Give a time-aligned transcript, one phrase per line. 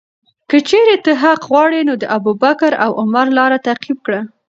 [0.49, 4.19] که چیرې ته حق غواړې، نو د ابوبکر او عمر لاره تعقیب کړه.